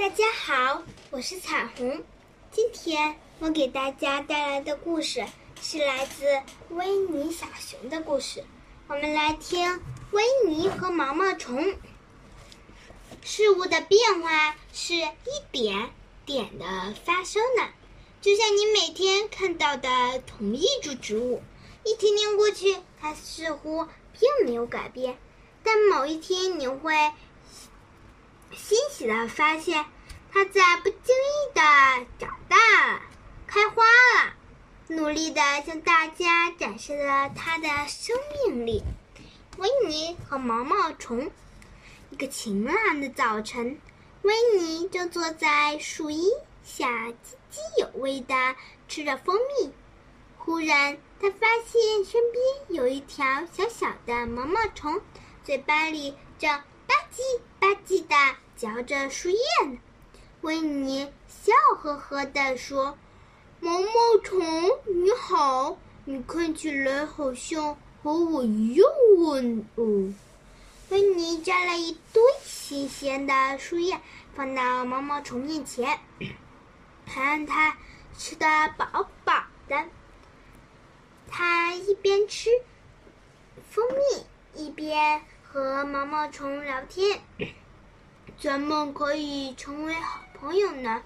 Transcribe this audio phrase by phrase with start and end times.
[0.00, 2.02] 大家好，我是彩虹。
[2.50, 5.26] 今天我给大家带来的故事
[5.60, 6.24] 是来自
[6.70, 8.42] 维尼小熊的故事。
[8.88, 9.78] 我们来听
[10.12, 11.76] 维尼和毛毛虫。
[13.22, 15.10] 事物的变化是一
[15.52, 15.90] 点
[16.24, 17.68] 点的发生的，
[18.22, 21.42] 就像你每天看到的同一株植物，
[21.84, 23.86] 一天天过去，它似乎
[24.18, 25.18] 并没有改变。
[25.62, 26.94] 但某一天，你会
[28.52, 29.84] 欣喜的发现，
[30.32, 31.60] 它在不经意的
[32.18, 32.56] 长大
[32.94, 33.00] 了，
[33.46, 34.34] 开花了，
[34.88, 38.16] 努力的向大家展示了它的生
[38.46, 38.82] 命力。
[39.58, 41.30] 维尼和毛毛虫。
[42.10, 43.80] 一个晴朗的早晨，
[44.22, 46.30] 维尼正坐在树荫
[46.64, 48.34] 下津津有味的
[48.88, 49.72] 吃着蜂蜜。
[50.38, 55.00] 忽然，他发现身边有一条小小的毛毛虫。
[55.44, 59.78] 嘴巴里正吧唧吧唧的嚼着树叶呢。
[60.42, 62.98] 维尼笑呵呵地说
[63.58, 63.88] ：“毛毛
[64.22, 64.38] 虫，
[64.84, 70.12] 你好，你看起来好像和我一样温哦。”
[70.90, 73.98] 维尼摘了一堆新鲜的树叶，
[74.34, 75.98] 放到毛毛虫面前，
[77.08, 77.78] 还让它
[78.18, 79.84] 吃得饱饱的。
[81.30, 82.50] 它一边吃
[83.70, 84.26] 蜂蜜。
[84.52, 87.20] 一边和毛毛虫聊天，
[88.42, 91.02] 咱们可以成为好朋友呢，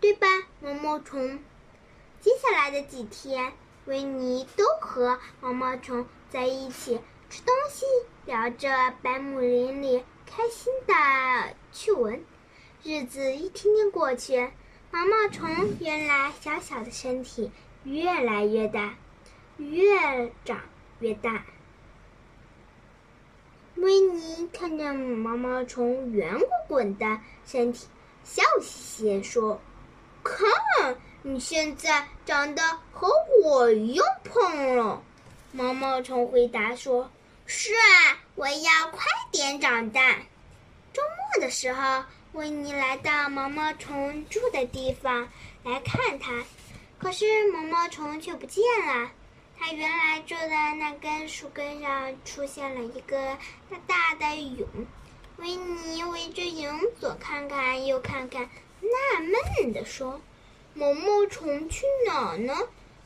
[0.00, 0.28] 对吧，
[0.60, 1.40] 毛毛虫？
[2.20, 3.52] 接下来的几天，
[3.86, 7.84] 维尼都和毛毛虫在一起吃东西，
[8.24, 12.24] 聊着百亩林里开心的趣闻。
[12.84, 14.52] 日子一天天过去，
[14.92, 17.50] 毛毛虫原来小小的身体
[17.82, 18.94] 越来越大，
[19.56, 20.60] 越长
[21.00, 21.44] 越大。
[23.80, 27.86] 维尼看着毛毛虫圆滚滚的身体，
[28.24, 29.58] 笑嘻嘻说
[30.22, 30.46] ：“看，
[31.22, 33.08] 你现在长得和
[33.42, 35.02] 我一样胖了。”
[35.52, 37.10] 毛毛虫回答说
[37.46, 40.16] ：“是啊，我要快点长大。”
[40.92, 45.26] 周末的时候，维尼来到毛毛虫住的地方
[45.64, 46.44] 来看它，
[46.98, 49.10] 可是毛毛虫却不见了。
[49.62, 53.36] 它原来坐在那根树根上，出现了一个
[53.68, 54.66] 大大的蛹。
[55.36, 58.48] 维尼围着蛹左看看右看看，
[58.80, 60.18] 纳闷地说
[60.72, 62.56] ：“毛毛虫去哪呢？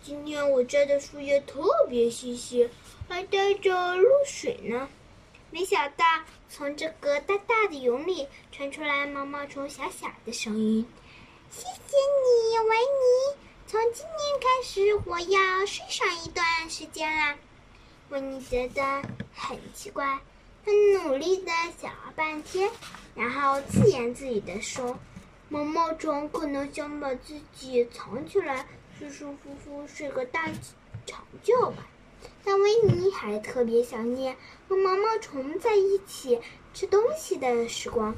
[0.00, 1.60] 今天我摘的树叶特
[1.90, 2.70] 别新鲜，
[3.08, 4.88] 还带着露水呢。”
[5.50, 6.04] 没想到，
[6.48, 10.86] 从这个大大的蛹里传出来毛毛虫小小的声音
[11.50, 14.04] ：“谢谢你，维尼。”从今
[14.74, 17.36] 是，我要睡上一段时间啦。
[18.08, 18.82] 维尼觉得
[19.32, 20.18] 很奇怪，
[20.64, 22.68] 他努力的想了半天，
[23.14, 24.98] 然后自言自语的说
[25.48, 28.66] ：“毛毛虫可能想把自己藏起来，
[28.98, 30.48] 舒舒服服睡个大
[31.06, 31.86] 长觉吧。”
[32.42, 34.36] 但维尼还特别想念
[34.68, 36.40] 和毛毛虫在一起
[36.72, 38.12] 吃东西的时光，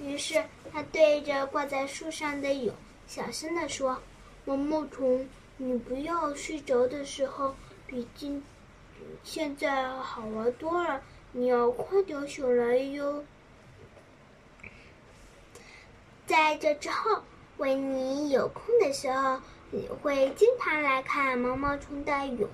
[0.00, 0.42] 于是
[0.72, 2.72] 他对着挂在树上的蛹
[3.06, 4.00] 小声的说。
[4.44, 5.28] 毛毛虫，
[5.60, 8.44] 你不要睡着的时候比今
[9.24, 11.02] 现在好玩多了。
[11.32, 13.24] 你要快点醒来哟。
[16.26, 17.22] 在这之后，
[17.56, 19.40] 维尼有空的时候
[19.72, 22.46] 也会经常来看毛毛虫的蛹，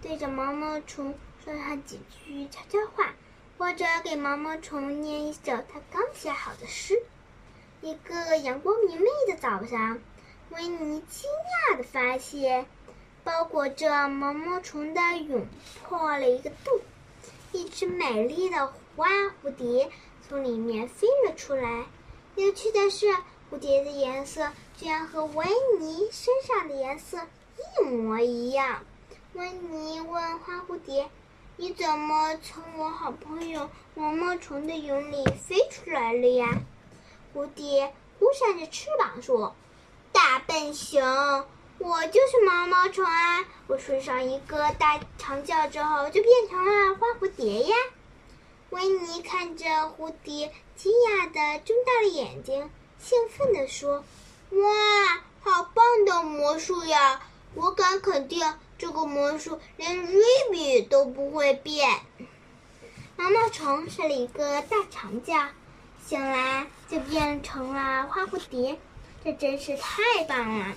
[0.00, 3.12] 对着毛毛虫说上几句悄悄话，
[3.58, 7.02] 或者给毛毛虫念一首他刚写好的诗。
[7.82, 9.98] 一个阳光明媚的早上。
[10.50, 11.28] 维尼惊
[11.72, 12.66] 讶地发现，
[13.24, 15.44] 包裹着毛毛虫的蛹
[15.84, 16.78] 破了一个洞，
[17.50, 19.08] 一只美丽的花
[19.42, 19.90] 蝴蝶
[20.26, 21.86] 从里面飞了出来。
[22.36, 23.06] 有趣的是，
[23.50, 25.46] 蝴蝶的颜色居然和维
[25.80, 27.18] 尼身上的颜色
[27.80, 28.84] 一模一样。
[29.32, 31.10] 维尼问花蝴蝶
[31.58, 36.62] ：“你怎么从我好朋友毛毛虫的蛹里飞出来了呀？”
[37.34, 39.54] 蝴蝶扑扇着翅膀说。
[40.40, 41.02] 笨熊，
[41.78, 43.44] 我就是毛毛虫啊！
[43.66, 47.76] 我睡上一个大长觉之后，就变成了花蝴蝶呀。
[48.70, 54.04] 维尼看着蝴蝶，惊讶的睁大了眼睛，兴奋地说
[54.50, 57.20] ：“哇，好棒的魔术呀！
[57.54, 62.00] 我敢肯定，这个魔术连瑞比都不会变。”
[63.16, 65.48] 毛毛虫睡了一个大长觉，
[66.04, 68.78] 醒来就变成了花蝴蝶。
[69.26, 70.76] 这真是太棒了！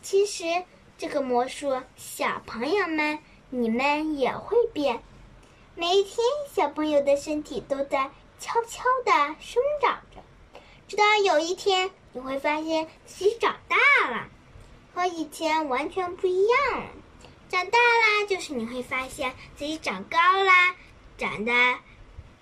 [0.00, 0.44] 其实
[0.96, 5.02] 这个魔术，小朋友们你们也会变。
[5.74, 10.22] 每一天，小朋友的身体都在悄悄地生长着，
[10.86, 13.76] 直到有一天，你会发现自己长大
[14.08, 14.28] 了，
[14.94, 16.86] 和以前完全不一样了。
[17.48, 20.76] 长大啦，就是你会发现自己长高啦，
[21.18, 21.52] 长得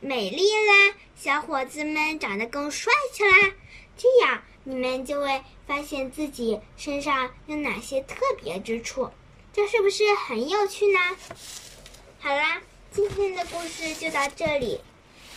[0.00, 3.54] 美丽啦，小伙子们长得更帅气啦。
[3.96, 9.10] 这样你们就会发现自己身上有哪些特别之处，
[9.52, 10.98] 这是不是很有趣呢？
[12.20, 12.60] 好啦，
[12.90, 14.80] 今天的故事就到这里。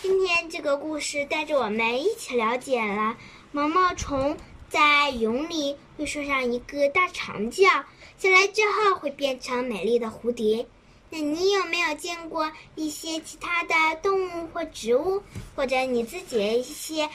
[0.02, 3.16] 今天这个故事带着我们一起了解了
[3.52, 4.36] 毛毛虫
[4.68, 7.68] 在蛹里会生上一个大长脚，
[8.18, 10.66] 下来之后会变成美丽的蝴蝶。
[11.12, 15.22] 那你有没有见过一些其他的动物或植物，
[15.56, 17.08] 或者你自己的一些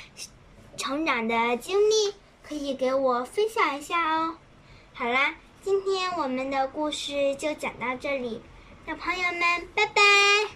[0.77, 2.15] 成长的经历，
[2.47, 4.37] 可以给我分享一下哦？
[4.93, 8.41] 好啦，今天我们的故事就讲到这里，
[8.87, 10.56] 小朋友们，拜拜。